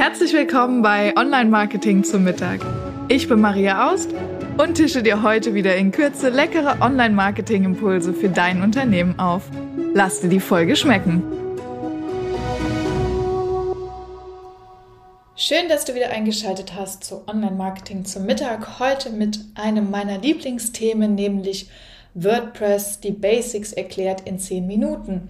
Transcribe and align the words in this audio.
Herzlich 0.00 0.32
willkommen 0.32 0.80
bei 0.80 1.14
Online 1.14 1.50
Marketing 1.50 2.04
zum 2.04 2.24
Mittag. 2.24 2.60
Ich 3.08 3.28
bin 3.28 3.38
Maria 3.38 3.92
Aust 3.92 4.08
und 4.56 4.76
tische 4.76 5.02
dir 5.02 5.22
heute 5.22 5.52
wieder 5.52 5.76
in 5.76 5.92
Kürze 5.92 6.30
leckere 6.30 6.80
Online 6.80 7.14
Marketing 7.14 7.64
Impulse 7.64 8.14
für 8.14 8.30
dein 8.30 8.62
Unternehmen 8.62 9.18
auf. 9.18 9.42
Lass 9.92 10.22
dir 10.22 10.30
die 10.30 10.40
Folge 10.40 10.74
schmecken. 10.74 11.22
Schön, 15.36 15.68
dass 15.68 15.84
du 15.84 15.94
wieder 15.94 16.08
eingeschaltet 16.08 16.72
hast 16.74 17.04
zu 17.04 17.28
Online 17.28 17.54
Marketing 17.54 18.06
zum 18.06 18.24
Mittag. 18.24 18.80
Heute 18.80 19.10
mit 19.10 19.38
einem 19.54 19.90
meiner 19.90 20.16
Lieblingsthemen, 20.16 21.14
nämlich 21.14 21.68
WordPress, 22.14 23.00
die 23.00 23.12
Basics 23.12 23.74
erklärt 23.74 24.22
in 24.22 24.38
10 24.38 24.66
Minuten. 24.66 25.28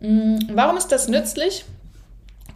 Hm, 0.00 0.38
warum 0.54 0.78
ist 0.78 0.88
das 0.88 1.08
nützlich? 1.08 1.66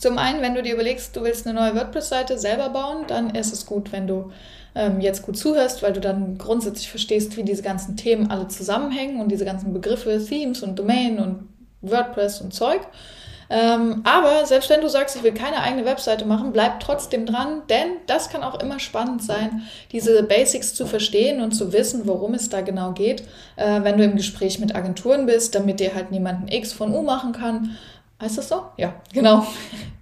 Zum 0.02 0.18
einen, 0.18 0.42
wenn 0.42 0.56
du 0.56 0.64
dir 0.64 0.74
überlegst, 0.74 1.14
du 1.14 1.22
willst 1.22 1.46
eine 1.46 1.60
neue 1.60 1.76
WordPress-Seite 1.76 2.36
selber 2.36 2.70
bauen, 2.70 3.04
dann 3.06 3.36
ist 3.36 3.52
es 3.52 3.64
gut, 3.64 3.92
wenn 3.92 4.08
du 4.08 4.32
ähm, 4.74 5.00
jetzt 5.00 5.22
gut 5.22 5.38
zuhörst, 5.38 5.80
weil 5.80 5.92
du 5.92 6.00
dann 6.00 6.38
grundsätzlich 6.38 6.90
verstehst, 6.90 7.36
wie 7.36 7.44
diese 7.44 7.62
ganzen 7.62 7.96
Themen 7.96 8.28
alle 8.28 8.48
zusammenhängen 8.48 9.20
und 9.20 9.28
diese 9.28 9.44
ganzen 9.44 9.72
Begriffe, 9.72 10.20
Themes 10.28 10.64
und 10.64 10.76
Domain 10.76 11.20
und 11.20 11.48
WordPress 11.82 12.40
und 12.40 12.52
Zeug. 12.52 12.80
Ähm, 13.48 14.02
aber 14.02 14.44
selbst 14.44 14.70
wenn 14.70 14.80
du 14.80 14.88
sagst, 14.88 15.14
ich 15.14 15.22
will 15.22 15.34
keine 15.34 15.60
eigene 15.60 15.84
Webseite 15.84 16.24
machen, 16.24 16.52
bleib 16.52 16.80
trotzdem 16.80 17.24
dran, 17.24 17.62
denn 17.70 17.98
das 18.08 18.28
kann 18.28 18.42
auch 18.42 18.60
immer 18.60 18.80
spannend 18.80 19.22
sein, 19.22 19.62
diese 19.92 20.24
Basics 20.24 20.74
zu 20.74 20.84
verstehen 20.84 21.40
und 21.40 21.52
zu 21.52 21.72
wissen, 21.72 22.08
worum 22.08 22.34
es 22.34 22.48
da 22.48 22.60
genau 22.60 22.90
geht, 22.90 23.22
äh, 23.54 23.84
wenn 23.84 23.98
du 23.98 24.02
im 24.02 24.16
Gespräch 24.16 24.58
mit 24.58 24.74
Agenturen 24.74 25.26
bist, 25.26 25.54
damit 25.54 25.78
dir 25.78 25.94
halt 25.94 26.10
niemand 26.10 26.42
ein 26.42 26.48
X 26.48 26.72
von 26.72 26.92
U 26.92 27.02
machen 27.02 27.30
kann 27.30 27.76
Heißt 28.22 28.38
das 28.38 28.48
so? 28.48 28.62
Ja, 28.76 28.94
genau. 29.12 29.44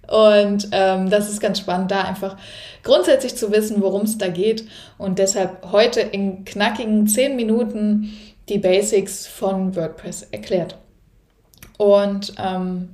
Und 0.07 0.69
ähm, 0.71 1.09
das 1.09 1.27
ist 1.27 1.41
ganz 1.41 1.57
spannend, 1.57 1.89
da 1.89 2.03
einfach 2.03 2.37
grundsätzlich 2.83 3.35
zu 3.35 3.51
wissen, 3.51 3.81
worum 3.81 4.03
es 4.03 4.19
da 4.19 4.27
geht. 4.27 4.67
Und 4.99 5.17
deshalb 5.17 5.71
heute 5.71 6.01
in 6.01 6.45
knackigen 6.45 7.07
zehn 7.07 7.35
Minuten 7.35 8.13
die 8.47 8.59
Basics 8.59 9.25
von 9.25 9.75
WordPress 9.75 10.27
erklärt. 10.31 10.77
Und 11.79 12.33
ähm, 12.37 12.89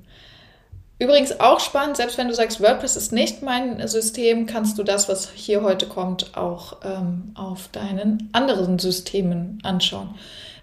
übrigens 0.98 1.42
auch 1.42 1.60
spannend, 1.60 1.98
selbst 1.98 2.18
wenn 2.18 2.30
du 2.30 2.34
sagst, 2.34 2.62
WordPress 2.62 2.96
ist 2.96 3.12
nicht 3.12 3.42
mein 3.42 3.86
System, 3.86 4.46
kannst 4.46 4.78
du 4.78 4.84
das, 4.84 5.10
was 5.10 5.30
hier 5.32 5.62
heute 5.62 5.88
kommt, 5.88 6.38
auch 6.38 6.78
ähm, 6.86 7.34
auf 7.36 7.68
deinen 7.74 8.30
anderen 8.32 8.80
Systemen 8.80 9.60
anschauen. 9.64 10.16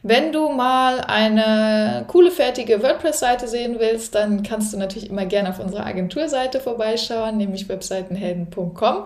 Wenn 0.06 0.32
du 0.32 0.50
mal 0.50 1.00
eine 1.00 2.04
coole, 2.08 2.30
fertige 2.30 2.82
WordPress-Seite 2.82 3.48
sehen 3.48 3.76
willst, 3.78 4.14
dann 4.14 4.42
kannst 4.42 4.74
du 4.74 4.76
natürlich 4.76 5.08
immer 5.08 5.24
gerne 5.24 5.48
auf 5.48 5.60
unserer 5.60 5.86
Agenturseite 5.86 6.60
vorbeischauen, 6.60 7.38
nämlich 7.38 7.70
webseitenhelden.com. 7.70 9.04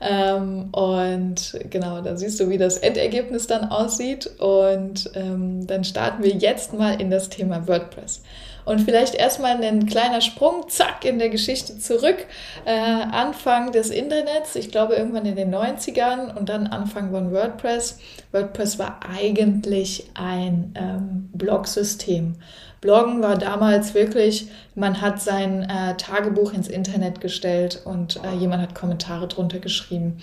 Ähm, 0.00 0.68
und 0.72 1.58
genau, 1.70 2.00
da 2.00 2.16
siehst 2.16 2.40
du, 2.40 2.48
wie 2.48 2.58
das 2.58 2.76
Endergebnis 2.78 3.46
dann 3.46 3.66
aussieht. 3.70 4.26
Und 4.40 5.12
ähm, 5.14 5.64
dann 5.68 5.84
starten 5.84 6.24
wir 6.24 6.32
jetzt 6.32 6.72
mal 6.72 7.00
in 7.00 7.08
das 7.08 7.28
Thema 7.28 7.68
WordPress. 7.68 8.22
Und 8.64 8.80
vielleicht 8.80 9.14
erstmal 9.14 9.62
ein 9.62 9.86
kleiner 9.86 10.20
Sprung, 10.20 10.68
zack, 10.68 11.04
in 11.04 11.18
der 11.18 11.30
Geschichte 11.30 11.78
zurück. 11.78 12.26
Äh, 12.64 12.70
Anfang 12.72 13.72
des 13.72 13.90
Internets, 13.90 14.54
ich 14.54 14.70
glaube 14.70 14.94
irgendwann 14.94 15.26
in 15.26 15.36
den 15.36 15.54
90ern 15.54 16.36
und 16.36 16.48
dann 16.48 16.66
Anfang 16.68 17.10
von 17.10 17.32
WordPress. 17.32 17.98
WordPress 18.30 18.78
war 18.78 19.00
eigentlich 19.08 20.10
ein 20.14 20.74
ähm, 20.76 21.30
Blog-System. 21.32 22.36
Bloggen 22.80 23.22
war 23.22 23.38
damals 23.38 23.94
wirklich, 23.94 24.48
man 24.74 25.00
hat 25.00 25.22
sein 25.22 25.62
äh, 25.62 25.96
Tagebuch 25.96 26.52
ins 26.52 26.68
Internet 26.68 27.20
gestellt 27.20 27.80
und 27.84 28.20
äh, 28.24 28.34
jemand 28.34 28.62
hat 28.62 28.74
Kommentare 28.74 29.28
drunter 29.28 29.60
geschrieben. 29.60 30.18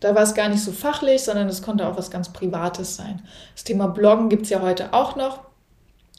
Da 0.00 0.14
war 0.14 0.22
es 0.22 0.34
gar 0.34 0.48
nicht 0.48 0.62
so 0.62 0.72
fachlich, 0.72 1.22
sondern 1.22 1.48
es 1.48 1.62
konnte 1.62 1.86
auch 1.86 1.96
was 1.96 2.10
ganz 2.10 2.32
Privates 2.32 2.96
sein. 2.96 3.22
Das 3.54 3.64
Thema 3.64 3.88
Bloggen 3.88 4.28
gibt 4.28 4.44
es 4.44 4.50
ja 4.50 4.60
heute 4.60 4.92
auch 4.92 5.16
noch. 5.16 5.45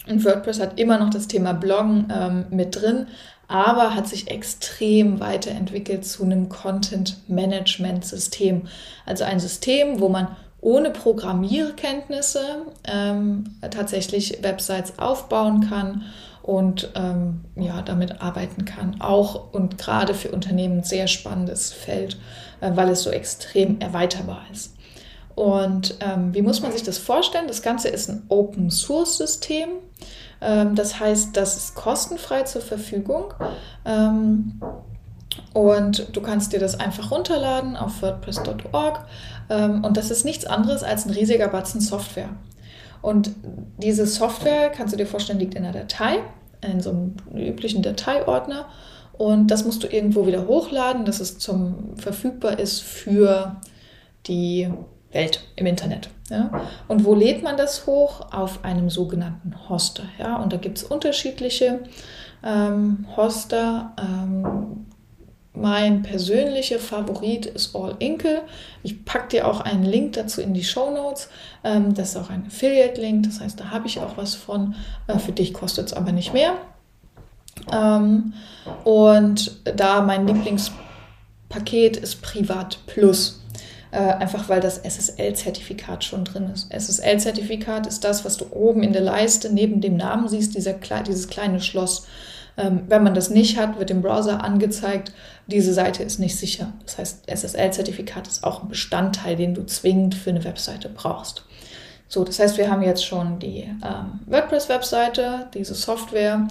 Und 0.09 0.25
WordPress 0.25 0.59
hat 0.59 0.79
immer 0.79 0.97
noch 0.97 1.09
das 1.09 1.27
Thema 1.27 1.53
Bloggen 1.53 2.11
ähm, 2.13 2.45
mit 2.49 2.75
drin, 2.75 3.07
aber 3.47 3.95
hat 3.95 4.07
sich 4.07 4.29
extrem 4.29 5.19
weiterentwickelt 5.19 6.05
zu 6.05 6.23
einem 6.23 6.49
Content-Management-System. 6.49 8.63
Also 9.05 9.23
ein 9.23 9.39
System, 9.39 9.99
wo 9.99 10.09
man 10.09 10.35
ohne 10.59 10.89
Programmierkenntnisse 10.89 12.63
ähm, 12.83 13.55
tatsächlich 13.69 14.43
Websites 14.43 14.97
aufbauen 14.97 15.69
kann 15.69 16.05
und 16.41 16.91
ähm, 16.95 17.41
ja, 17.55 17.81
damit 17.81 18.21
arbeiten 18.21 18.65
kann. 18.65 18.99
Auch 18.99 19.53
und 19.53 19.77
gerade 19.77 20.13
für 20.13 20.31
Unternehmen 20.31 20.79
ein 20.79 20.83
sehr 20.83 21.07
spannendes 21.07 21.73
Feld, 21.73 22.17
äh, 22.61 22.71
weil 22.73 22.89
es 22.89 23.03
so 23.03 23.11
extrem 23.11 23.79
erweiterbar 23.79 24.41
ist. 24.51 24.73
Und 25.35 25.95
ähm, 25.99 26.33
wie 26.33 26.41
muss 26.41 26.61
man 26.61 26.71
sich 26.71 26.83
das 26.83 26.97
vorstellen? 26.97 27.47
Das 27.47 27.61
Ganze 27.61 27.89
ist 27.89 28.09
ein 28.09 28.23
Open 28.29 28.71
Source 28.71 29.17
System. 29.17 29.69
Ähm, 29.69 29.86
das 30.39 30.99
heißt, 30.99 31.35
das 31.35 31.57
ist 31.57 31.75
kostenfrei 31.75 32.43
zur 32.43 32.61
Verfügung. 32.61 33.33
Ähm, 33.85 34.61
und 35.53 36.15
du 36.15 36.21
kannst 36.21 36.53
dir 36.53 36.59
das 36.59 36.79
einfach 36.79 37.11
runterladen 37.11 37.75
auf 37.75 38.01
WordPress.org. 38.01 39.05
Ähm, 39.49 39.83
und 39.83 39.97
das 39.97 40.11
ist 40.11 40.25
nichts 40.25 40.45
anderes 40.45 40.83
als 40.83 41.05
ein 41.05 41.11
riesiger 41.11 41.47
Batzen 41.47 41.81
Software. 41.81 42.29
Und 43.01 43.31
diese 43.77 44.05
Software, 44.05 44.69
kannst 44.69 44.93
du 44.93 44.97
dir 44.97 45.07
vorstellen, 45.07 45.39
liegt 45.39 45.55
in 45.55 45.63
einer 45.63 45.73
Datei, 45.73 46.19
in 46.61 46.81
so 46.81 46.89
einem 46.89 47.15
üblichen 47.35 47.81
Dateiordner. 47.81 48.65
Und 49.13 49.47
das 49.47 49.65
musst 49.65 49.83
du 49.83 49.87
irgendwo 49.87 50.27
wieder 50.27 50.47
hochladen, 50.47 51.05
dass 51.05 51.19
es 51.19 51.39
zum 51.39 51.95
verfügbar 51.97 52.59
ist 52.59 52.83
für 52.83 53.55
die 54.27 54.69
Welt 55.11 55.47
im 55.55 55.65
Internet. 55.65 56.09
Ja? 56.29 56.61
Und 56.87 57.05
wo 57.05 57.15
lädt 57.15 57.43
man 57.43 57.57
das 57.57 57.87
hoch? 57.87 58.31
Auf 58.31 58.63
einem 58.63 58.89
sogenannten 58.89 59.69
Hoster. 59.69 60.03
Ja? 60.19 60.37
Und 60.37 60.53
da 60.53 60.57
gibt 60.57 60.77
es 60.77 60.83
unterschiedliche 60.83 61.81
ähm, 62.43 63.05
Hoster. 63.15 63.93
Ähm, 63.97 64.85
mein 65.59 66.03
persönlicher 66.03 66.77
Favorit 66.77 67.47
ist 67.47 67.75
All 67.75 67.95
Inkle. 67.99 68.43
Ich 68.83 69.05
packe 69.05 69.29
dir 69.29 69.47
auch 69.47 69.61
einen 69.61 69.83
Link 69.83 70.13
dazu 70.13 70.39
in 70.41 70.53
die 70.53 70.63
Show 70.63 70.91
Notes. 70.91 71.29
Ähm, 71.63 71.93
das 71.93 72.09
ist 72.09 72.17
auch 72.17 72.29
ein 72.29 72.45
Affiliate-Link, 72.45 73.25
das 73.25 73.39
heißt, 73.39 73.59
da 73.59 73.71
habe 73.71 73.87
ich 73.87 73.99
auch 73.99 74.17
was 74.17 74.35
von. 74.35 74.75
Äh, 75.07 75.17
für 75.17 75.31
dich 75.31 75.53
kostet 75.53 75.87
es 75.87 75.93
aber 75.93 76.11
nicht 76.11 76.33
mehr. 76.33 76.53
Ähm, 77.71 78.33
und 78.83 79.59
da 79.63 80.01
mein 80.01 80.27
Lieblingspaket 80.27 81.97
ist 81.97 82.21
Privat 82.21 82.77
Plus. 82.85 83.41
Äh, 83.97 84.13
einfach 84.19 84.47
weil 84.47 84.59
das 84.59 84.77
SSL-Zertifikat 84.77 86.03
schon 86.03 86.23
drin 86.23 86.51
ist. 86.53 86.71
SSL-Zertifikat 86.71 87.87
ist 87.87 88.03
das, 88.03 88.25
was 88.25 88.37
du 88.37 88.45
oben 88.51 88.83
in 88.83 88.93
der 88.93 89.01
Leiste 89.01 89.51
neben 89.51 89.81
dem 89.81 89.97
Namen 89.97 90.27
siehst, 90.27 90.55
dieser, 90.55 90.73
dieses 90.73 91.27
kleine 91.27 91.59
Schloss. 91.59 92.05
Ähm, 92.57 92.83
wenn 92.89 93.01
man 93.01 93.15
das 93.15 93.31
nicht 93.31 93.57
hat, 93.57 93.79
wird 93.79 93.89
im 93.89 94.03
Browser 94.03 94.43
angezeigt, 94.43 95.13
diese 95.47 95.73
Seite 95.73 96.03
ist 96.03 96.19
nicht 96.19 96.35
sicher. 96.35 96.73
Das 96.85 96.99
heißt, 96.99 97.27
SSL-Zertifikat 97.27 98.27
ist 98.27 98.43
auch 98.43 98.61
ein 98.61 98.69
Bestandteil, 98.69 99.35
den 99.35 99.55
du 99.55 99.65
zwingend 99.65 100.13
für 100.13 100.29
eine 100.29 100.43
Webseite 100.43 100.89
brauchst. 100.89 101.45
So, 102.07 102.23
das 102.23 102.39
heißt, 102.39 102.57
wir 102.57 102.71
haben 102.71 102.83
jetzt 102.83 103.05
schon 103.05 103.39
die 103.39 103.63
ähm, 103.63 104.19
WordPress-Webseite, 104.27 105.47
diese 105.53 105.75
Software, 105.75 106.47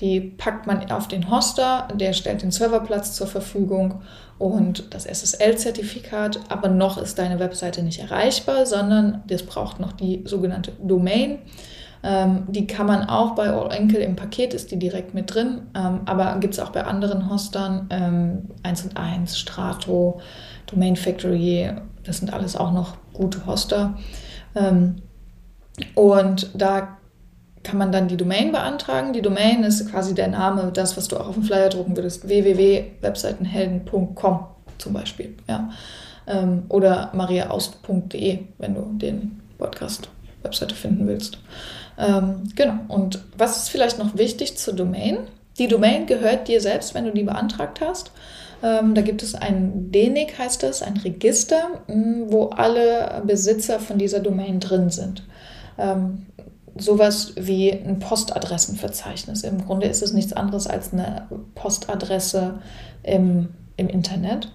die 0.00 0.20
packt 0.20 0.66
man 0.66 0.90
auf 0.90 1.08
den 1.08 1.30
Hoster, 1.30 1.88
der 1.94 2.12
stellt 2.12 2.42
den 2.42 2.50
Serverplatz 2.50 3.14
zur 3.14 3.26
Verfügung 3.26 4.02
und 4.38 4.94
das 4.94 5.06
SSL-Zertifikat, 5.06 6.40
aber 6.48 6.68
noch 6.68 6.98
ist 6.98 7.18
deine 7.18 7.40
Webseite 7.40 7.82
nicht 7.82 8.00
erreichbar, 8.00 8.66
sondern 8.66 9.22
das 9.26 9.42
braucht 9.42 9.80
noch 9.80 9.92
die 9.92 10.22
sogenannte 10.24 10.72
Domain. 10.80 11.38
Ähm, 12.04 12.44
die 12.48 12.66
kann 12.66 12.86
man 12.86 13.08
auch 13.08 13.34
bei 13.34 13.48
All 13.50 13.74
im 13.74 14.14
Paket, 14.14 14.54
ist 14.54 14.70
die 14.70 14.78
direkt 14.78 15.14
mit 15.14 15.34
drin, 15.34 15.62
ähm, 15.74 16.02
aber 16.04 16.36
gibt 16.38 16.54
es 16.54 16.60
auch 16.60 16.70
bei 16.70 16.84
anderen 16.84 17.28
Hostern, 17.28 17.88
ähm, 17.90 18.50
1 18.62 18.84
und 18.84 18.96
1, 18.96 19.36
Strato, 19.36 20.20
Domain 20.66 20.94
Factory, 20.94 21.72
das 22.04 22.18
sind 22.18 22.32
alles 22.32 22.56
auch 22.56 22.70
noch 22.70 22.96
gute 23.12 23.44
Hoster. 23.46 23.94
Ähm, 24.54 25.02
und 25.94 26.50
da 26.54 26.98
kann 27.62 27.78
man 27.78 27.92
dann 27.92 28.08
die 28.08 28.16
Domain 28.16 28.50
beantragen. 28.52 29.12
Die 29.12 29.22
Domain 29.22 29.62
ist 29.62 29.88
quasi 29.90 30.14
der 30.14 30.28
Name, 30.28 30.70
das, 30.72 30.96
was 30.96 31.08
du 31.08 31.18
auch 31.18 31.28
auf 31.28 31.34
dem 31.34 31.44
Flyer 31.44 31.68
drucken 31.68 31.96
würdest, 31.96 32.26
www.webseitenhelden.com 32.28 34.46
zum 34.78 34.92
Beispiel. 34.92 35.36
Ja. 35.48 35.70
Ähm, 36.26 36.64
oder 36.68 37.10
mariaaust.de, 37.14 38.40
wenn 38.58 38.74
du 38.74 38.82
den 38.94 39.40
Podcast 39.58 40.08
Webseite 40.42 40.74
finden 40.74 41.06
willst. 41.06 41.38
Ähm, 41.98 42.44
genau. 42.54 42.78
Und 42.88 43.24
was 43.36 43.56
ist 43.56 43.70
vielleicht 43.70 43.98
noch 43.98 44.16
wichtig 44.16 44.56
zur 44.56 44.74
Domain? 44.74 45.18
Die 45.58 45.68
Domain 45.68 46.06
gehört 46.06 46.48
dir 46.48 46.60
selbst, 46.60 46.94
wenn 46.94 47.04
du 47.04 47.12
die 47.12 47.24
beantragt 47.24 47.80
hast. 47.80 48.12
Ähm, 48.62 48.94
da 48.94 49.02
gibt 49.02 49.22
es 49.22 49.34
ein 49.34 49.92
DENIC, 49.92 50.38
heißt 50.38 50.62
das, 50.62 50.82
ein 50.82 50.96
Register, 50.96 51.82
mh, 51.86 52.32
wo 52.32 52.46
alle 52.46 53.22
Besitzer 53.26 53.78
von 53.78 53.98
dieser 53.98 54.20
Domain 54.20 54.60
drin 54.60 54.90
sind. 54.90 55.26
Ähm, 55.78 56.26
sowas 56.76 57.32
wie 57.36 57.72
ein 57.72 57.98
Postadressenverzeichnis. 57.98 59.42
Im 59.42 59.64
Grunde 59.64 59.86
ist 59.86 60.02
es 60.02 60.12
nichts 60.12 60.32
anderes 60.32 60.66
als 60.66 60.92
eine 60.92 61.28
Postadresse 61.54 62.60
im 63.02 63.48
im 63.78 63.88
Internet. 63.88 64.52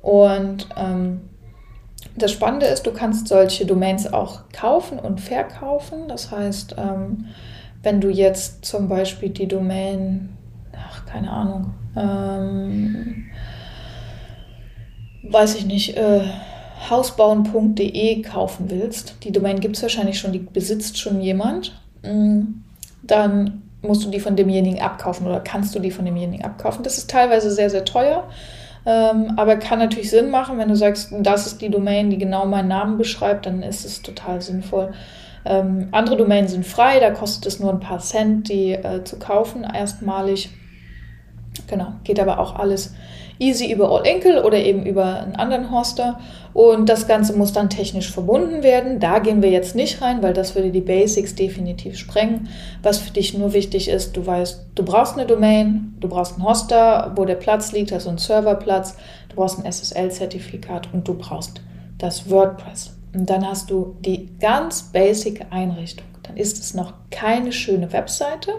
Und 0.00 0.68
ähm, 0.76 1.22
das 2.16 2.30
Spannende 2.30 2.66
ist, 2.66 2.86
du 2.86 2.92
kannst 2.92 3.26
solche 3.26 3.66
Domains 3.66 4.12
auch 4.12 4.42
kaufen 4.52 5.00
und 5.00 5.20
verkaufen. 5.20 6.06
Das 6.06 6.30
heißt, 6.30 6.76
ähm, 6.78 7.26
wenn 7.82 8.00
du 8.00 8.08
jetzt 8.08 8.64
zum 8.64 8.88
Beispiel 8.88 9.30
die 9.30 9.48
Domain, 9.48 10.36
keine 11.10 11.30
Ahnung, 11.30 11.74
ähm, 11.96 13.26
weiß 15.22 15.56
ich 15.56 15.66
nicht, 15.66 15.96
äh, 15.96 16.20
hausbauen.de 16.90 18.22
kaufen 18.22 18.70
willst, 18.70 19.16
die 19.24 19.32
Domain 19.32 19.60
gibt 19.60 19.76
es 19.76 19.82
wahrscheinlich 19.82 20.18
schon, 20.18 20.32
die 20.32 20.38
besitzt 20.38 20.98
schon 20.98 21.20
jemand, 21.20 21.80
mm, 22.02 22.42
dann 23.02 23.62
musst 23.82 24.04
du 24.04 24.10
die 24.10 24.20
von 24.20 24.36
demjenigen 24.36 24.80
abkaufen 24.80 25.26
oder 25.26 25.40
kannst 25.40 25.74
du 25.74 25.78
die 25.78 25.90
von 25.90 26.04
demjenigen 26.04 26.44
abkaufen. 26.44 26.82
Das 26.82 26.98
ist 26.98 27.10
teilweise 27.10 27.50
sehr, 27.50 27.70
sehr 27.70 27.84
teuer, 27.84 28.24
ähm, 28.86 29.34
aber 29.36 29.56
kann 29.56 29.78
natürlich 29.78 30.10
Sinn 30.10 30.30
machen, 30.30 30.58
wenn 30.58 30.68
du 30.68 30.76
sagst, 30.76 31.12
das 31.20 31.46
ist 31.46 31.60
die 31.60 31.70
Domain, 31.70 32.10
die 32.10 32.18
genau 32.18 32.46
meinen 32.46 32.68
Namen 32.68 32.98
beschreibt, 32.98 33.46
dann 33.46 33.62
ist 33.62 33.84
es 33.84 34.02
total 34.02 34.40
sinnvoll. 34.40 34.92
Ähm, 35.44 35.88
andere 35.92 36.16
Domains 36.16 36.50
sind 36.50 36.66
frei, 36.66 37.00
da 37.00 37.10
kostet 37.10 37.46
es 37.46 37.60
nur 37.60 37.70
ein 37.70 37.80
paar 37.80 38.00
Cent, 38.00 38.48
die 38.48 38.72
äh, 38.72 39.04
zu 39.04 39.18
kaufen, 39.18 39.64
erstmalig. 39.64 40.50
Genau, 41.68 41.92
geht 42.04 42.18
aber 42.18 42.38
auch 42.38 42.56
alles 42.56 42.94
easy 43.38 43.70
über 43.70 43.90
All 43.90 44.06
Inkle 44.06 44.44
oder 44.44 44.58
eben 44.58 44.84
über 44.84 45.20
einen 45.20 45.36
anderen 45.36 45.70
Hoster. 45.70 46.18
Und 46.54 46.88
das 46.88 47.06
Ganze 47.06 47.34
muss 47.34 47.52
dann 47.52 47.70
technisch 47.70 48.10
verbunden 48.10 48.62
werden. 48.62 48.98
Da 48.98 49.20
gehen 49.20 49.42
wir 49.42 49.50
jetzt 49.50 49.76
nicht 49.76 50.02
rein, 50.02 50.22
weil 50.22 50.32
das 50.32 50.54
würde 50.54 50.70
die 50.70 50.80
Basics 50.80 51.34
definitiv 51.34 51.96
sprengen. 51.96 52.48
Was 52.82 52.98
für 52.98 53.12
dich 53.12 53.36
nur 53.36 53.52
wichtig 53.52 53.88
ist, 53.88 54.16
du 54.16 54.26
weißt, 54.26 54.66
du 54.74 54.82
brauchst 54.82 55.14
eine 55.14 55.26
Domain, 55.26 55.94
du 56.00 56.08
brauchst 56.08 56.34
einen 56.34 56.44
Hoster, 56.44 57.12
wo 57.14 57.24
der 57.24 57.36
Platz 57.36 57.72
liegt, 57.72 57.92
also 57.92 58.08
einen 58.08 58.18
Serverplatz, 58.18 58.96
du 59.28 59.36
brauchst 59.36 59.58
ein 59.58 59.70
SSL-Zertifikat 59.70 60.88
und 60.92 61.06
du 61.06 61.14
brauchst 61.14 61.60
das 61.98 62.28
WordPress. 62.30 62.96
Und 63.14 63.30
dann 63.30 63.46
hast 63.46 63.70
du 63.70 63.96
die 64.00 64.30
ganz 64.38 64.82
basic 64.92 65.46
Einrichtung. 65.50 66.06
Dann 66.22 66.36
ist 66.36 66.58
es 66.58 66.74
noch 66.74 66.92
keine 67.10 67.52
schöne 67.52 67.92
Webseite, 67.92 68.52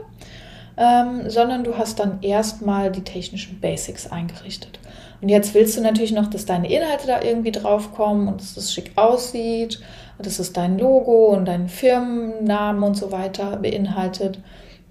ähm, 0.80 1.30
sondern 1.30 1.66
du 1.66 1.78
hast 1.78 2.00
dann 2.00 2.20
erstmal 2.22 2.90
die 2.90 3.04
technischen 3.04 3.60
Basics 3.60 4.10
eingerichtet. 4.10 4.80
Und 5.22 5.28
jetzt 5.28 5.54
willst 5.54 5.78
du 5.78 5.82
natürlich 5.82 6.14
noch, 6.14 6.28
dass 6.28 6.46
deine 6.46 6.72
Inhalte 6.72 7.06
da 7.06 7.22
irgendwie 7.22 7.52
draufkommen 7.52 8.30
und 8.30 8.40
dass 8.40 8.56
das 8.56 8.74
schick 8.74 8.94
aussieht 8.96 9.82
und 10.18 10.26
dass 10.26 10.40
es 10.40 10.54
dein 10.54 10.80
Logo 10.80 11.28
und 11.36 11.46
deinen 11.46 11.68
Firmennamen 11.68 12.82
und 12.82 12.96
so 12.96 13.12
weiter 13.12 13.58
beinhaltet. 13.58 14.40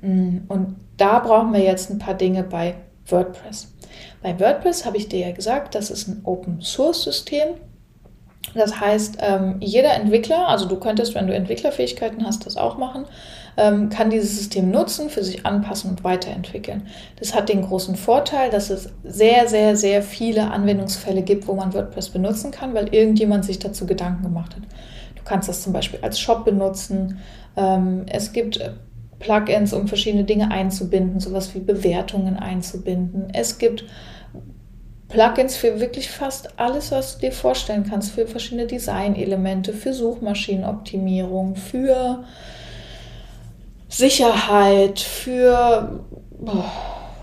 Mm, 0.02 0.40
und 0.48 0.76
da 0.98 1.20
brauchen 1.20 1.54
wir 1.54 1.62
jetzt 1.62 1.90
ein 1.90 1.98
paar 1.98 2.14
Dinge 2.14 2.42
bei 2.42 2.74
WordPress. 3.06 3.72
Bei 4.22 4.38
WordPress 4.38 4.84
habe 4.84 4.98
ich 4.98 5.08
dir 5.08 5.20
ja 5.20 5.32
gesagt, 5.32 5.74
das 5.74 5.90
ist 5.90 6.06
ein 6.06 6.20
Open 6.24 6.60
Source 6.60 7.04
System. 7.04 7.48
Das 8.54 8.78
heißt, 8.78 9.18
ähm, 9.20 9.56
jeder 9.60 9.94
Entwickler, 9.94 10.48
also 10.48 10.66
du 10.66 10.76
könntest, 10.76 11.14
wenn 11.14 11.26
du 11.26 11.34
Entwicklerfähigkeiten 11.34 12.26
hast, 12.26 12.44
das 12.44 12.58
auch 12.58 12.76
machen, 12.76 13.06
ähm, 13.58 13.88
kann 13.88 14.08
dieses 14.08 14.38
System 14.38 14.70
nutzen, 14.70 15.10
für 15.10 15.24
sich 15.24 15.44
anpassen 15.44 15.90
und 15.90 16.04
weiterentwickeln. 16.04 16.86
Das 17.18 17.34
hat 17.34 17.48
den 17.48 17.62
großen 17.62 17.96
Vorteil, 17.96 18.50
dass 18.50 18.70
es 18.70 18.90
sehr, 19.02 19.48
sehr, 19.48 19.76
sehr 19.76 20.02
viele 20.02 20.52
Anwendungsfälle 20.52 21.22
gibt, 21.22 21.48
wo 21.48 21.54
man 21.54 21.74
WordPress 21.74 22.10
benutzen 22.10 22.52
kann, 22.52 22.72
weil 22.72 22.94
irgendjemand 22.94 23.44
sich 23.44 23.58
dazu 23.58 23.84
Gedanken 23.84 24.22
gemacht 24.22 24.54
hat. 24.54 24.62
Du 25.16 25.24
kannst 25.24 25.48
das 25.48 25.62
zum 25.62 25.72
Beispiel 25.72 25.98
als 26.02 26.20
Shop 26.20 26.44
benutzen. 26.44 27.18
Ähm, 27.56 28.06
es 28.08 28.32
gibt 28.32 28.60
Plugins, 29.18 29.72
um 29.72 29.88
verschiedene 29.88 30.22
Dinge 30.22 30.52
einzubinden, 30.52 31.18
sowas 31.18 31.52
wie 31.56 31.60
Bewertungen 31.60 32.36
einzubinden. 32.36 33.26
Es 33.34 33.58
gibt 33.58 33.84
Plugins 35.08 35.56
für 35.56 35.80
wirklich 35.80 36.10
fast 36.10 36.60
alles, 36.60 36.92
was 36.92 37.14
du 37.14 37.26
dir 37.26 37.32
vorstellen 37.32 37.84
kannst, 37.88 38.12
für 38.12 38.28
verschiedene 38.28 38.68
Designelemente, 38.68 39.72
für 39.72 39.92
Suchmaschinenoptimierung, 39.92 41.56
für 41.56 42.22
Sicherheit, 43.88 45.00
für, 45.00 46.04
boah, 46.38 46.64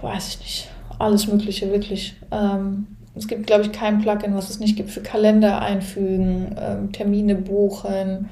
weiß 0.01 0.29
ich 0.29 0.39
nicht, 0.39 0.69
alles 0.99 1.27
Mögliche, 1.27 1.71
wirklich. 1.71 2.15
Ähm, 2.31 2.87
es 3.15 3.27
gibt, 3.27 3.47
glaube 3.47 3.63
ich, 3.63 3.71
kein 3.71 4.01
Plugin, 4.01 4.35
was 4.35 4.49
es 4.49 4.59
nicht 4.59 4.75
gibt, 4.75 4.89
für 4.89 5.01
Kalender 5.01 5.61
einfügen, 5.61 6.55
ähm, 6.59 6.91
Termine 6.91 7.35
buchen. 7.35 8.29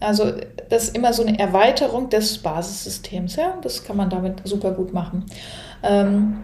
Also 0.00 0.32
das 0.68 0.84
ist 0.84 0.96
immer 0.96 1.12
so 1.12 1.24
eine 1.24 1.38
Erweiterung 1.38 2.08
des 2.08 2.38
Basissystems. 2.38 3.36
Ja? 3.36 3.58
Das 3.62 3.84
kann 3.84 3.96
man 3.96 4.10
damit 4.10 4.40
super 4.44 4.72
gut 4.72 4.92
machen. 4.92 5.24
Ähm, 5.82 6.38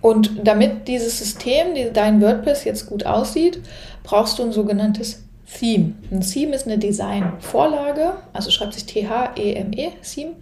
und 0.00 0.46
damit 0.46 0.86
dieses 0.88 1.18
System, 1.18 1.74
die, 1.74 1.90
dein 1.92 2.20
WordPress 2.20 2.64
jetzt 2.64 2.86
gut 2.86 3.06
aussieht, 3.06 3.60
brauchst 4.02 4.38
du 4.38 4.42
ein 4.42 4.52
sogenanntes 4.52 5.24
Theme. 5.58 5.94
Ein 6.10 6.20
Theme 6.20 6.54
ist 6.54 6.66
eine 6.66 6.78
Designvorlage, 6.78 8.14
also 8.32 8.50
schreibt 8.50 8.74
sich 8.74 8.86
T-H-E-M-E, 8.86 9.88
-E, 9.88 10.14
Theme. 10.14 10.32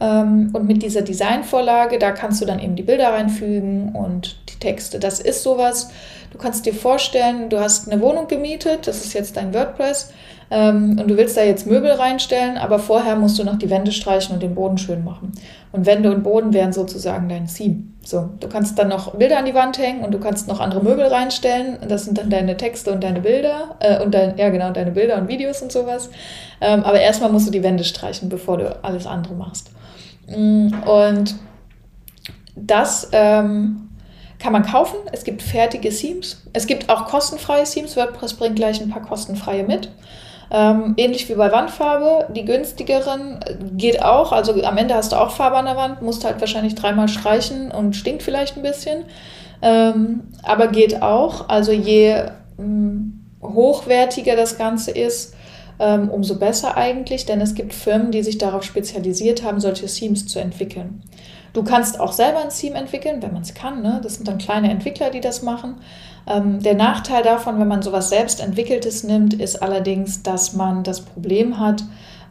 Ähm, 0.00 0.50
und 0.52 0.66
mit 0.66 0.82
dieser 0.82 1.02
Designvorlage, 1.02 1.98
da 1.98 2.12
kannst 2.12 2.42
du 2.42 2.46
dann 2.46 2.58
eben 2.58 2.76
die 2.76 2.82
Bilder 2.82 3.12
reinfügen 3.12 3.94
und 3.94 4.36
die 4.50 4.58
Texte. 4.58 4.98
Das 4.98 5.20
ist 5.20 5.42
sowas, 5.42 5.90
du 6.32 6.38
kannst 6.38 6.66
dir 6.66 6.74
vorstellen, 6.74 7.48
du 7.48 7.58
hast 7.58 7.90
eine 7.90 8.00
Wohnung 8.02 8.28
gemietet, 8.28 8.86
das 8.86 9.04
ist 9.04 9.14
jetzt 9.14 9.36
dein 9.36 9.54
WordPress 9.54 10.12
ähm, 10.50 10.98
und 11.00 11.08
du 11.08 11.16
willst 11.16 11.36
da 11.36 11.42
jetzt 11.42 11.66
Möbel 11.66 11.90
reinstellen, 11.90 12.56
aber 12.56 12.78
vorher 12.78 13.16
musst 13.16 13.38
du 13.38 13.44
noch 13.44 13.58
die 13.58 13.70
Wände 13.70 13.92
streichen 13.92 14.34
und 14.34 14.42
den 14.42 14.54
Boden 14.54 14.78
schön 14.78 15.04
machen. 15.04 15.32
Und 15.72 15.86
Wände 15.86 16.12
und 16.14 16.22
Boden 16.22 16.52
wären 16.52 16.72
sozusagen 16.72 17.28
dein 17.28 17.46
Theme. 17.46 17.82
So, 18.02 18.30
du 18.38 18.48
kannst 18.48 18.78
dann 18.78 18.88
noch 18.88 19.16
Bilder 19.16 19.38
an 19.38 19.46
die 19.46 19.54
Wand 19.54 19.78
hängen 19.78 20.04
und 20.04 20.12
du 20.12 20.20
kannst 20.20 20.46
noch 20.46 20.60
andere 20.60 20.82
Möbel 20.82 21.06
reinstellen. 21.06 21.78
Das 21.88 22.04
sind 22.04 22.18
dann 22.18 22.30
deine 22.30 22.56
Texte 22.56 22.92
und 22.92 23.02
deine 23.02 23.20
Bilder 23.20 23.74
äh, 23.80 24.00
und 24.00 24.14
dein, 24.14 24.38
ja 24.38 24.48
genau, 24.50 24.70
deine 24.70 24.92
Bilder 24.92 25.16
und 25.18 25.28
Videos 25.28 25.60
und 25.60 25.72
sowas. 25.72 26.10
Ähm, 26.60 26.84
aber 26.84 27.00
erstmal 27.00 27.32
musst 27.32 27.48
du 27.48 27.50
die 27.50 27.64
Wände 27.64 27.82
streichen, 27.82 28.28
bevor 28.28 28.58
du 28.58 28.84
alles 28.84 29.06
andere 29.06 29.34
machst. 29.34 29.70
Mm, 30.28 30.68
und 30.86 31.34
das 32.54 33.08
ähm, 33.10 33.88
kann 34.38 34.52
man 34.52 34.62
kaufen. 34.62 34.96
Es 35.12 35.24
gibt 35.24 35.42
fertige 35.42 35.90
Themes. 35.90 36.42
Es 36.52 36.68
gibt 36.68 36.88
auch 36.88 37.06
kostenfreie 37.06 37.64
Themes. 37.64 37.96
WordPress 37.96 38.34
bringt 38.34 38.54
gleich 38.54 38.80
ein 38.80 38.90
paar 38.90 39.02
kostenfreie 39.02 39.64
mit. 39.64 39.90
Ähm, 40.50 40.94
ähnlich 40.96 41.28
wie 41.28 41.34
bei 41.34 41.50
Wandfarbe, 41.50 42.32
die 42.32 42.44
günstigeren 42.44 43.40
äh, 43.42 43.56
geht 43.72 44.02
auch. 44.02 44.32
Also 44.32 44.60
am 44.62 44.76
Ende 44.76 44.94
hast 44.94 45.12
du 45.12 45.16
auch 45.16 45.30
Farbe 45.30 45.56
an 45.56 45.64
der 45.64 45.76
Wand, 45.76 46.02
musst 46.02 46.24
halt 46.24 46.40
wahrscheinlich 46.40 46.74
dreimal 46.74 47.08
streichen 47.08 47.70
und 47.70 47.96
stinkt 47.96 48.22
vielleicht 48.22 48.56
ein 48.56 48.62
bisschen. 48.62 49.04
Ähm, 49.62 50.28
aber 50.42 50.68
geht 50.68 51.02
auch. 51.02 51.48
Also 51.48 51.72
je 51.72 52.22
mh, 52.58 52.64
mm, 52.64 53.12
hochwertiger 53.42 54.36
das 54.36 54.56
Ganze 54.56 54.92
ist, 54.92 55.34
ähm, 55.78 56.08
umso 56.08 56.36
besser 56.36 56.76
eigentlich, 56.76 57.26
denn 57.26 57.40
es 57.40 57.54
gibt 57.54 57.74
Firmen, 57.74 58.10
die 58.10 58.22
sich 58.22 58.38
darauf 58.38 58.62
spezialisiert 58.62 59.42
haben, 59.42 59.60
solche 59.60 59.86
Themes 59.86 60.26
zu 60.26 60.38
entwickeln. 60.38 61.02
Du 61.56 61.64
kannst 61.64 61.98
auch 62.00 62.12
selber 62.12 62.40
ein 62.40 62.50
Theme 62.50 62.76
entwickeln, 62.76 63.22
wenn 63.22 63.32
man 63.32 63.40
es 63.40 63.54
kann. 63.54 63.80
Ne? 63.80 63.98
Das 64.02 64.16
sind 64.16 64.28
dann 64.28 64.36
kleine 64.36 64.70
Entwickler, 64.70 65.08
die 65.08 65.22
das 65.22 65.40
machen. 65.40 65.76
Ähm, 66.26 66.62
der 66.62 66.74
Nachteil 66.74 67.22
davon, 67.22 67.58
wenn 67.58 67.66
man 67.66 67.80
sowas 67.80 68.10
selbst 68.10 68.42
entwickeltes 68.42 69.04
nimmt, 69.04 69.32
ist 69.32 69.62
allerdings, 69.62 70.22
dass 70.22 70.52
man 70.52 70.82
das 70.82 71.00
Problem 71.00 71.58
hat, 71.58 71.82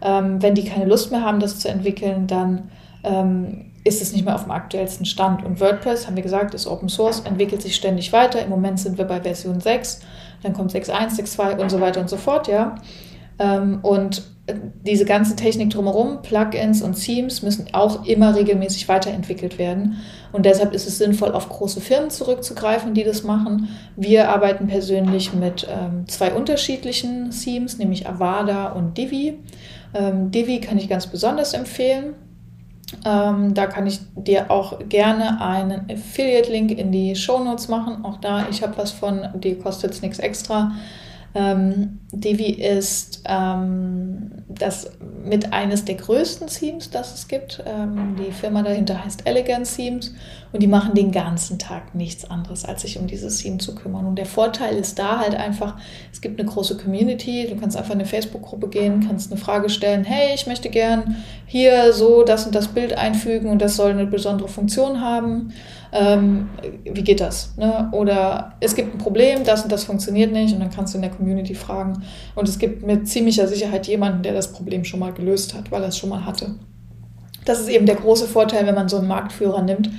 ähm, 0.03 0.43
wenn 0.43 0.53
die 0.53 0.63
keine 0.63 0.85
Lust 0.85 1.09
mehr 1.09 1.23
haben, 1.23 1.39
das 1.39 1.57
zu 1.57 1.69
entwickeln, 1.69 2.27
dann 2.27 2.69
ähm, 3.03 3.71
ist 3.83 3.99
es 3.99 4.13
nicht 4.13 4.25
mehr 4.25 4.35
auf 4.35 4.43
dem 4.43 4.51
aktuellsten 4.51 5.07
Stand. 5.07 5.43
Und 5.43 5.59
WordPress, 5.59 6.05
haben 6.05 6.15
wir 6.15 6.21
gesagt, 6.21 6.53
ist 6.53 6.67
Open 6.67 6.87
Source, 6.87 7.21
entwickelt 7.21 7.63
sich 7.63 7.75
ständig 7.75 8.13
weiter. 8.13 8.43
Im 8.43 8.51
Moment 8.51 8.79
sind 8.79 8.99
wir 8.99 9.05
bei 9.05 9.21
Version 9.21 9.59
6, 9.59 10.01
dann 10.43 10.53
kommt 10.53 10.71
6.1, 10.71 11.19
6.2 11.19 11.57
und 11.59 11.71
so 11.71 11.81
weiter 11.81 11.99
und 11.99 12.11
so 12.11 12.17
fort, 12.17 12.47
ja. 12.47 12.75
Ähm, 13.39 13.79
und 13.81 14.21
diese 14.83 15.05
ganze 15.05 15.35
Technik 15.35 15.71
drumherum, 15.71 16.21
Plugins 16.21 16.83
und 16.83 16.93
Themes 16.93 17.41
müssen 17.41 17.67
auch 17.73 18.05
immer 18.05 18.35
regelmäßig 18.35 18.87
weiterentwickelt 18.87 19.57
werden. 19.57 19.97
Und 20.31 20.45
deshalb 20.45 20.73
ist 20.73 20.87
es 20.87 20.99
sinnvoll, 20.99 21.31
auf 21.31 21.49
große 21.49 21.81
Firmen 21.81 22.11
zurückzugreifen, 22.11 22.93
die 22.93 23.03
das 23.03 23.23
machen. 23.23 23.69
Wir 23.95 24.29
arbeiten 24.29 24.67
persönlich 24.67 25.33
mit 25.33 25.67
ähm, 25.67 26.07
zwei 26.07 26.33
unterschiedlichen 26.33 27.31
Themes, 27.31 27.79
nämlich 27.79 28.07
Avada 28.07 28.73
und 28.73 28.97
Divi. 28.97 29.39
Ähm, 29.95 30.29
Divi 30.29 30.59
kann 30.59 30.77
ich 30.77 30.89
ganz 30.89 31.07
besonders 31.07 31.53
empfehlen. 31.53 32.13
Ähm, 33.03 33.55
da 33.55 33.65
kann 33.65 33.87
ich 33.87 33.99
dir 34.15 34.51
auch 34.51 34.77
gerne 34.89 35.41
einen 35.41 35.89
Affiliate-Link 35.89 36.77
in 36.77 36.91
die 36.91 37.15
Show 37.15 37.43
Notes 37.43 37.67
machen. 37.67 38.05
Auch 38.05 38.17
da, 38.17 38.47
ich 38.51 38.61
habe 38.61 38.77
was 38.77 38.91
von, 38.91 39.27
die 39.33 39.55
kostet 39.55 39.99
nichts 40.03 40.19
extra. 40.19 40.73
Ähm, 41.35 41.99
Divi 42.13 42.49
ist 42.51 43.23
ähm, 43.25 44.31
das 44.47 44.89
mit 45.25 45.51
eines 45.51 45.83
der 45.83 45.95
größten 45.95 46.47
Themes, 46.47 46.89
das 46.89 47.13
es 47.13 47.27
gibt. 47.27 47.61
Ähm, 47.65 48.15
die 48.17 48.31
Firma 48.31 48.63
dahinter 48.63 49.03
heißt 49.03 49.27
Elegant 49.27 49.67
Themes 49.75 50.13
und 50.53 50.63
die 50.63 50.67
machen 50.67 50.93
den 50.95 51.11
ganzen 51.11 51.59
Tag 51.59 51.93
nichts 51.93 52.29
anderes, 52.29 52.63
als 52.63 52.83
sich 52.83 52.97
um 52.97 53.07
dieses 53.07 53.39
Theme 53.39 53.57
zu 53.57 53.75
kümmern. 53.75 54.05
Und 54.05 54.15
der 54.15 54.25
Vorteil 54.25 54.77
ist 54.77 54.97
da 54.97 55.19
halt 55.19 55.35
einfach, 55.35 55.77
es 56.13 56.21
gibt 56.21 56.39
eine 56.39 56.49
große 56.49 56.77
Community, 56.77 57.47
du 57.49 57.57
kannst 57.57 57.75
einfach 57.75 57.93
in 57.93 57.99
eine 57.99 58.07
Facebook-Gruppe 58.07 58.69
gehen, 58.69 59.05
kannst 59.05 59.29
eine 59.29 59.39
Frage 59.39 59.69
stellen, 59.69 60.05
hey, 60.05 60.33
ich 60.33 60.47
möchte 60.47 60.69
gern 60.69 61.17
hier 61.45 61.91
so 61.91 62.23
das 62.23 62.45
und 62.45 62.55
das 62.55 62.69
Bild 62.69 62.97
einfügen 62.97 63.49
und 63.49 63.61
das 63.61 63.75
soll 63.75 63.91
eine 63.91 64.05
besondere 64.05 64.47
Funktion 64.47 65.01
haben. 65.01 65.51
Ähm, 65.95 66.49
wie 66.83 67.03
geht 67.03 67.21
das? 67.21 67.55
Ne? 67.57 67.89
Oder 67.93 68.53
es 68.59 68.75
gibt 68.75 68.93
ein 68.93 68.97
Problem, 68.97 69.43
das 69.45 69.63
und 69.63 69.71
das 69.71 69.85
funktioniert 69.85 70.31
nicht 70.31 70.53
und 70.53 70.59
dann 70.59 70.69
kannst 70.69 70.93
du 70.93 70.97
in 70.97 71.01
der 71.01 71.11
Community 71.11 71.55
fragen. 71.55 72.03
Und 72.35 72.49
es 72.49 72.59
gibt 72.59 72.85
mit 72.85 73.07
ziemlicher 73.07 73.47
Sicherheit 73.47 73.87
jemanden, 73.87 74.21
der 74.21 74.33
das 74.33 74.51
Problem 74.51 74.83
schon 74.83 74.99
mal 74.99 75.13
gelöst 75.13 75.53
hat, 75.53 75.71
weil 75.71 75.81
er 75.81 75.87
es 75.87 75.97
schon 75.97 76.09
mal 76.09 76.25
hatte. 76.25 76.55
Das 77.45 77.61
ist 77.61 77.69
eben 77.69 77.85
der 77.85 77.95
große 77.95 78.27
Vorteil, 78.27 78.67
wenn 78.67 78.75
man 78.75 78.89
so 78.89 78.97
einen 78.97 79.07
Marktführer 79.07 79.61
nimmt 79.61 79.89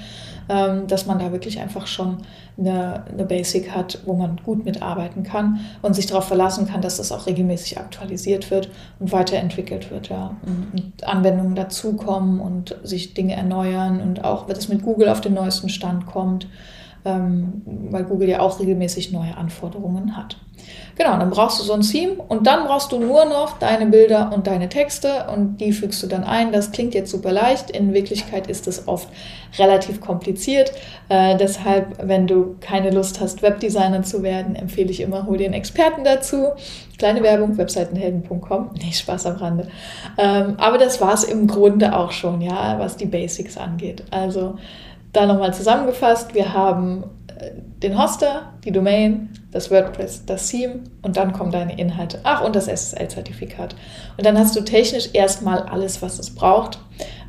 dass 0.48 1.06
man 1.06 1.18
da 1.18 1.32
wirklich 1.32 1.60
einfach 1.60 1.86
schon 1.86 2.18
eine, 2.58 3.04
eine 3.06 3.24
Basic 3.24 3.74
hat, 3.74 4.00
wo 4.06 4.14
man 4.14 4.40
gut 4.44 4.64
mitarbeiten 4.64 5.22
kann 5.22 5.60
und 5.82 5.94
sich 5.94 6.06
darauf 6.06 6.24
verlassen 6.24 6.66
kann, 6.66 6.80
dass 6.80 6.96
das 6.98 7.12
auch 7.12 7.26
regelmäßig 7.26 7.78
aktualisiert 7.78 8.50
wird 8.50 8.70
und 8.98 9.12
weiterentwickelt 9.12 9.90
wird. 9.90 10.08
Ja. 10.08 10.36
Und 10.44 11.04
Anwendungen 11.04 11.54
dazukommen 11.54 12.40
und 12.40 12.76
sich 12.82 13.14
Dinge 13.14 13.34
erneuern 13.34 14.00
und 14.00 14.24
auch, 14.24 14.48
es 14.48 14.68
mit 14.68 14.82
Google 14.82 15.08
auf 15.08 15.20
den 15.20 15.34
neuesten 15.34 15.68
Stand 15.68 16.06
kommt, 16.06 16.48
ähm, 17.04 17.62
weil 17.90 18.04
Google 18.04 18.28
ja 18.28 18.40
auch 18.40 18.58
regelmäßig 18.60 19.12
neue 19.12 19.36
Anforderungen 19.36 20.16
hat. 20.16 20.38
Genau, 20.96 21.18
dann 21.18 21.28
brauchst 21.28 21.60
du 21.60 21.64
so 21.64 21.74
ein 21.74 21.82
Theme 21.82 22.14
und 22.28 22.46
dann 22.46 22.64
brauchst 22.64 22.90
du 22.90 22.98
nur 22.98 23.26
noch 23.26 23.58
deine 23.58 23.86
Bilder 23.86 24.30
und 24.34 24.46
deine 24.46 24.70
Texte 24.70 25.26
und 25.32 25.58
die 25.58 25.72
fügst 25.72 26.02
du 26.02 26.06
dann 26.06 26.24
ein. 26.24 26.52
Das 26.52 26.72
klingt 26.72 26.94
jetzt 26.94 27.10
super 27.10 27.32
leicht, 27.32 27.70
in 27.70 27.92
Wirklichkeit 27.92 28.46
ist 28.46 28.66
es 28.66 28.88
oft 28.88 29.08
relativ 29.58 30.00
kompliziert. 30.00 30.72
Äh, 31.10 31.36
deshalb, 31.36 31.96
wenn 32.02 32.26
du 32.26 32.56
keine 32.60 32.90
Lust 32.90 33.20
hast, 33.20 33.42
Webdesigner 33.42 34.02
zu 34.02 34.22
werden, 34.22 34.56
empfehle 34.56 34.90
ich 34.90 35.00
immer, 35.00 35.26
hol 35.26 35.36
dir 35.36 35.44
einen 35.44 35.54
Experten 35.54 36.02
dazu. 36.02 36.48
Kleine 36.98 37.22
Werbung, 37.22 37.58
webseitenhelden.com. 37.58 38.70
Nee, 38.82 38.92
Spaß 38.92 39.26
am 39.26 39.36
Rande. 39.36 39.68
Ähm, 40.16 40.54
aber 40.58 40.78
das 40.78 41.00
war 41.00 41.12
es 41.12 41.24
im 41.24 41.46
Grunde 41.46 41.94
auch 41.96 42.12
schon, 42.12 42.40
ja, 42.40 42.78
was 42.78 42.96
die 42.96 43.06
Basics 43.06 43.58
angeht. 43.58 44.02
Also 44.10 44.56
da 45.12 45.26
nochmal 45.26 45.52
zusammengefasst, 45.52 46.34
wir 46.34 46.52
haben 46.52 47.04
den 47.82 47.98
Hoster, 47.98 48.52
die 48.64 48.72
Domain, 48.72 49.30
das 49.52 49.70
WordPress, 49.70 50.24
das 50.26 50.48
Theme 50.48 50.80
und 51.02 51.16
dann 51.16 51.32
kommen 51.32 51.50
deine 51.50 51.78
Inhalte. 51.78 52.20
Ach, 52.22 52.42
und 52.42 52.56
das 52.56 52.68
SSL-Zertifikat. 52.68 53.74
Und 54.16 54.24
dann 54.24 54.38
hast 54.38 54.56
du 54.56 54.62
technisch 54.62 55.10
erstmal 55.12 55.62
alles, 55.62 56.02
was 56.02 56.18
es 56.18 56.34
braucht. 56.34 56.78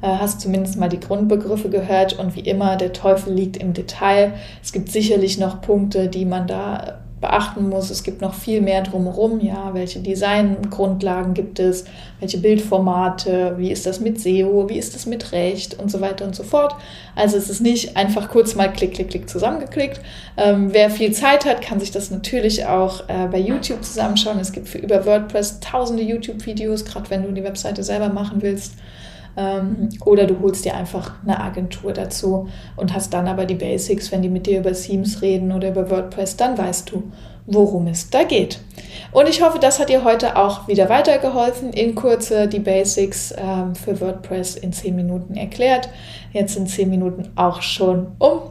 Äh, 0.01 0.07
hast 0.07 0.41
zumindest 0.41 0.77
mal 0.77 0.89
die 0.89 0.99
Grundbegriffe 0.99 1.69
gehört 1.69 2.17
und 2.17 2.35
wie 2.35 2.41
immer, 2.41 2.77
der 2.77 2.93
Teufel 2.93 3.33
liegt 3.33 3.57
im 3.57 3.73
Detail. 3.73 4.33
Es 4.63 4.71
gibt 4.71 4.89
sicherlich 4.91 5.37
noch 5.37 5.61
Punkte, 5.61 6.07
die 6.07 6.25
man 6.25 6.47
da 6.47 6.99
beachten 7.19 7.67
muss. 7.69 7.89
Es 7.89 8.03
gibt 8.03 8.21
noch 8.21 8.33
viel 8.33 8.61
mehr 8.61 8.83
drumherum. 8.83 9.39
Ja, 9.39 9.73
welche 9.73 9.99
Designgrundlagen 9.99 11.33
gibt 11.33 11.59
es? 11.59 11.85
Welche 12.19 12.37
Bildformate? 12.37 13.55
Wie 13.57 13.71
ist 13.71 13.85
das 13.85 13.99
mit 13.99 14.21
SEO? 14.21 14.69
Wie 14.69 14.77
ist 14.77 14.93
das 14.93 15.05
mit 15.05 15.31
Recht? 15.31 15.79
Und 15.79 15.89
so 15.89 15.99
weiter 15.99 16.25
und 16.25 16.35
so 16.35 16.43
fort. 16.43 16.75
Also 17.15 17.37
es 17.37 17.49
ist 17.49 17.61
nicht 17.61 17.97
einfach 17.97 18.29
kurz 18.29 18.55
mal 18.55 18.71
klick, 18.71 18.93
klick, 18.93 19.09
klick 19.09 19.29
zusammengeklickt. 19.29 19.99
Ähm, 20.37 20.73
wer 20.73 20.91
viel 20.91 21.11
Zeit 21.11 21.45
hat, 21.45 21.61
kann 21.61 21.79
sich 21.79 21.91
das 21.91 22.11
natürlich 22.11 22.65
auch 22.65 23.09
äh, 23.09 23.27
bei 23.31 23.39
YouTube 23.39 23.83
zusammenschauen. 23.83 24.39
Es 24.39 24.51
gibt 24.51 24.69
für 24.69 24.77
über 24.77 25.05
WordPress 25.05 25.59
tausende 25.59 26.03
YouTube-Videos, 26.03 26.85
gerade 26.85 27.09
wenn 27.09 27.23
du 27.23 27.31
die 27.31 27.43
Webseite 27.43 27.83
selber 27.83 28.09
machen 28.09 28.41
willst. 28.41 28.73
Ähm, 29.37 29.89
oder 30.03 30.25
du 30.25 30.39
holst 30.41 30.65
dir 30.65 30.75
einfach 30.75 31.13
eine 31.23 31.39
Agentur 31.39 31.93
dazu 31.93 32.49
und 32.75 32.93
hast 32.93 33.13
dann 33.13 33.27
aber 33.27 33.45
die 33.45 33.55
Basics, 33.55 34.11
wenn 34.11 34.23
die 34.23 34.29
mit 34.29 34.47
dir 34.47 34.59
über 34.59 34.73
Themes 34.73 35.21
reden 35.21 35.51
oder 35.51 35.69
über 35.69 35.89
WordPress, 35.89 36.37
dann 36.37 36.57
weißt 36.57 36.91
du, 36.91 37.03
worum 37.45 37.87
es 37.87 38.09
da 38.09 38.23
geht. 38.23 38.59
Und 39.11 39.29
ich 39.29 39.41
hoffe, 39.41 39.59
das 39.59 39.79
hat 39.79 39.89
dir 39.89 40.03
heute 40.03 40.35
auch 40.35 40.67
wieder 40.67 40.89
weitergeholfen. 40.89 41.71
In 41.71 41.95
Kurze 41.95 42.47
die 42.47 42.59
Basics 42.59 43.33
ähm, 43.37 43.75
für 43.75 44.01
WordPress 44.01 44.55
in 44.55 44.73
10 44.73 44.95
Minuten 44.95 45.35
erklärt. 45.35 45.89
Jetzt 46.33 46.55
sind 46.55 46.67
10 46.67 46.89
Minuten 46.89 47.29
auch 47.35 47.61
schon 47.61 48.07
um. 48.17 48.41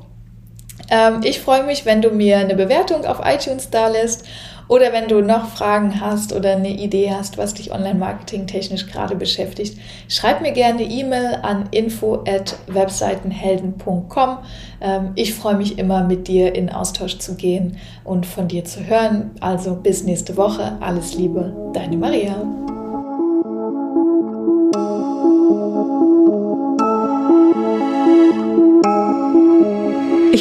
Ähm, 0.91 1.21
ich 1.25 1.41
freue 1.41 1.65
mich, 1.65 1.85
wenn 1.85 2.01
du 2.01 2.11
mir 2.11 2.39
eine 2.39 2.55
Bewertung 2.55 3.05
auf 3.05 3.21
iTunes 3.25 3.71
da 3.71 3.89
lässt 3.89 4.25
oder 4.69 4.93
wenn 4.93 5.09
du 5.09 5.21
noch 5.21 5.49
Fragen 5.49 6.01
hast 6.01 6.33
oder 6.33 6.53
eine 6.53 6.71
Idee 6.71 7.13
hast, 7.13 7.39
was 7.39 7.55
dich 7.55 7.73
online-marketing 7.73 8.47
technisch 8.47 8.87
gerade 8.87 9.15
beschäftigt, 9.15 9.79
schreib 10.09 10.41
mir 10.41 10.53
gerne 10.53 10.81
eine 10.81 10.91
E-Mail 10.91 11.39
an 11.43 11.69
info 11.71 12.25
at 12.27 12.57
webseitenhelden.com. 12.67 14.39
Ähm, 14.81 15.13
ich 15.15 15.35
freue 15.35 15.57
mich 15.57 15.79
immer, 15.79 16.05
mit 16.05 16.29
dir 16.29 16.55
in 16.55 16.71
Austausch 16.71 17.19
zu 17.19 17.37
gehen 17.37 17.77
und 18.05 18.27
von 18.27 18.49
dir 18.49 18.65
zu 18.65 18.87
hören. 18.87 19.31
Also 19.41 19.77
bis 19.77 20.05
nächste 20.05 20.37
Woche. 20.37 20.77
Alles 20.81 21.15
Liebe, 21.15 21.71
deine 21.73 21.97
Maria. 21.97 22.66